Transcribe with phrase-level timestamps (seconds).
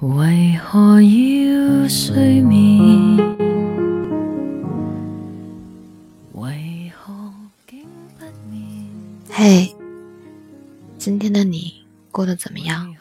[0.00, 3.16] 为何要睡眠？
[6.34, 7.32] 为何？
[9.28, 9.74] 嘿，
[10.96, 11.82] 今天的你
[12.12, 12.94] 过得怎么样？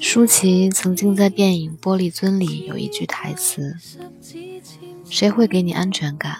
[0.00, 3.76] 舒淇曾经在电影《玻璃樽》里有一句台词
[5.08, 6.38] ：“谁会给你安全感？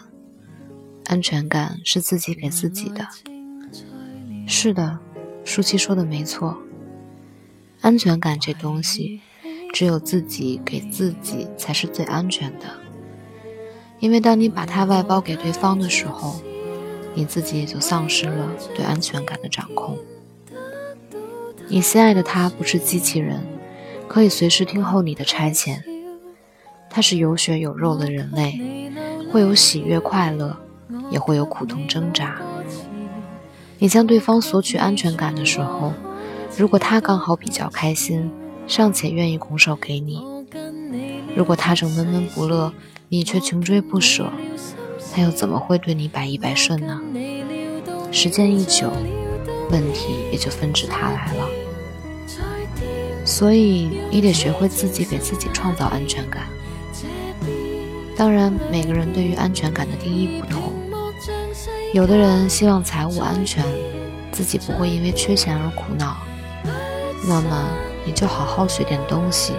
[1.04, 3.06] 安全感是自己给自己的。”
[4.48, 4.98] 是的，
[5.44, 6.58] 舒淇说的没错。
[7.80, 9.20] 安全感这东西，
[9.72, 12.66] 只有自己给自己才是最安全的。
[14.00, 16.40] 因为当你把它外包给对方的时候，
[17.14, 19.98] 你自己也就丧失了对安全感的掌控。
[21.68, 23.44] 你心爱的他不是机器人，
[24.06, 25.82] 可以随时听候你的差遣。
[26.90, 28.90] 他是有血有肉的人类，
[29.30, 30.56] 会有喜悦快乐，
[31.10, 32.40] 也会有苦痛挣扎。
[33.78, 35.92] 你向对方索取安全感的时候，
[36.58, 38.28] 如果他刚好比较开心，
[38.66, 40.18] 尚且愿意拱手给你；
[41.36, 42.72] 如果他正闷闷不乐，
[43.08, 44.28] 你却穷追不舍，
[45.14, 47.00] 他又怎么会对你百依百顺呢？
[48.10, 48.90] 时间一久，
[49.70, 51.48] 问题也就纷至沓来了。
[53.24, 56.42] 所以，你得学会自己给自己创造安全感。
[58.16, 60.72] 当然，每个人对于安全感的定义不同。
[61.94, 63.64] 有的人希望财务安全，
[64.32, 66.16] 自己不会因为缺钱而苦恼，
[67.28, 67.68] 那么
[68.06, 69.52] 你就好好学点东西，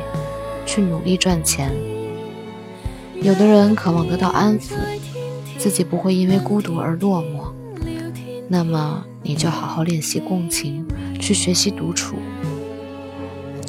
[0.66, 1.72] 去努力赚钱。
[3.22, 4.74] 有的人渴望得到安抚，
[5.60, 7.54] 自己不会因为孤独而落寞，
[8.48, 10.88] 那么你就好好练习共情，
[11.20, 12.16] 去学习独处。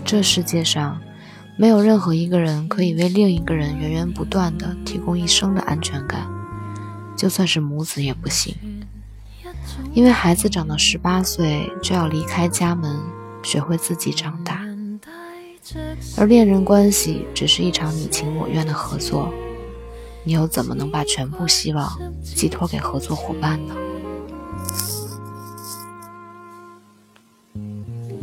[0.03, 0.99] 这世界上，
[1.59, 6.27] 没有任何一个人可以为另一个人源源不断的提供一生的安全感，
[7.15, 8.57] 就算是母子也不行。
[9.93, 12.99] 因为孩子长到十八岁就要离开家门，
[13.43, 14.61] 学会自己长大，
[16.17, 19.33] 而恋人关系只是一场你情我愿的合作，
[20.25, 21.89] 你又怎么能把全部希望
[22.23, 23.75] 寄托给合作伙伴呢？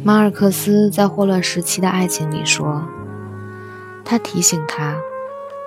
[0.03, 2.81] 马尔克斯在《霍乱时期的爱情》里说，
[4.05, 4.95] 他提醒他，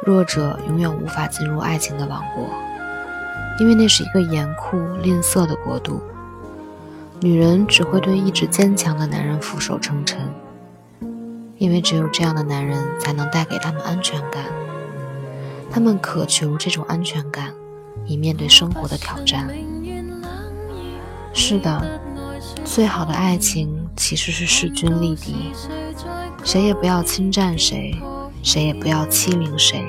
[0.07, 2.49] 弱者永远无法进入爱情的王国，
[3.59, 6.01] 因为那是一个严酷吝啬的国度。
[7.23, 10.19] 女人只会对意志坚强的男人俯首称臣，
[11.59, 14.45] 因为只有这样的男人才能带给他们安全感。
[15.71, 17.53] 他们渴求这种安全感，
[18.07, 19.49] 以面对生活的挑战。
[21.35, 22.01] 是的。
[22.65, 25.53] 最好的爱情其实是势均力敌，
[26.45, 27.95] 谁也不要侵占谁，
[28.43, 29.85] 谁也不要欺凌谁。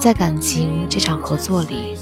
[0.00, 1.96] 在感情这场合作里，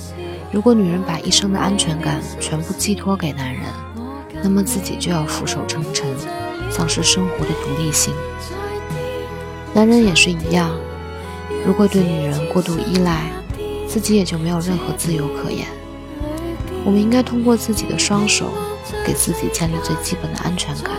[0.52, 3.62] 如果女人把一生的安全感全部寄托给男人，
[4.42, 6.06] 那么自己就要俯首称臣，
[6.70, 8.12] 丧失生活的独立性。
[9.72, 10.70] 男人也是一样，
[11.66, 13.30] 如果对女人过度依赖，
[13.88, 15.66] 自己也就没有任何自由可言。
[16.84, 18.52] 我们应该通过自己的双手。
[19.06, 20.92] 给自己建立最基本的安全感，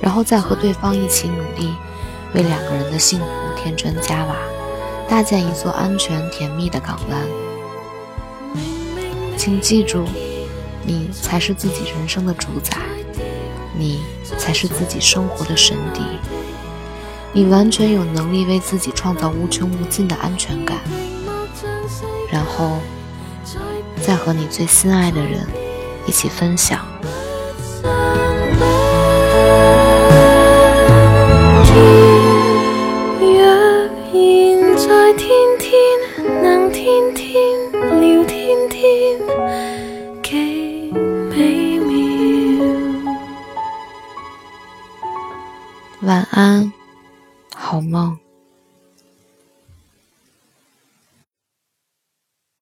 [0.00, 1.72] 然后再和对方一起努力，
[2.34, 3.26] 为两个人的幸福
[3.56, 4.34] 添砖加瓦，
[5.08, 7.20] 搭建一座安全甜蜜的港湾。
[9.36, 10.06] 请记住，
[10.86, 12.76] 你才是自己人生的主宰，
[13.76, 14.02] 你
[14.38, 16.02] 才是自己生活的神邸，
[17.32, 20.78] 你完全有能力为自己创造无穷无尽的安全感，
[22.30, 22.78] 然后
[24.02, 25.46] 再和你最心爱的人
[26.06, 26.86] 一起分享。
[46.04, 46.70] 晚安，
[47.56, 48.23] 好梦。